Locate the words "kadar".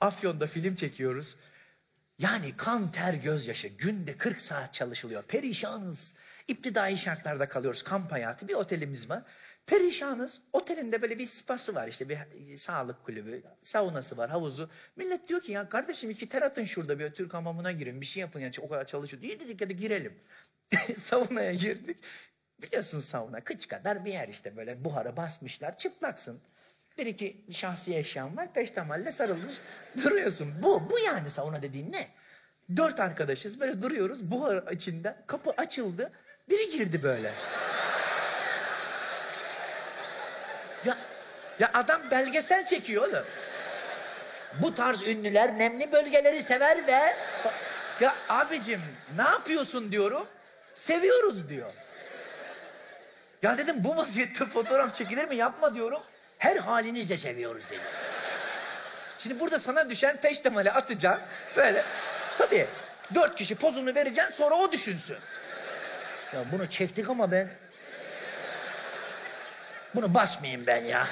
18.68-18.86, 23.68-24.04